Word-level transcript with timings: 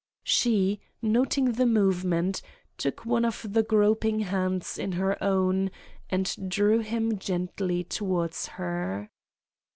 She, 0.23 0.79
noting 1.03 1.51
the 1.51 1.67
movement, 1.67 2.41
took 2.75 3.05
one 3.05 3.23
of 3.23 3.45
the 3.47 3.61
groping 3.61 4.21
hands 4.21 4.79
in 4.79 4.93
her 4.93 5.15
own 5.23 5.69
and 6.09 6.49
drew 6.49 6.79
him 6.79 7.19
gently 7.19 7.83
towards 7.83 8.47
her. 8.57 9.11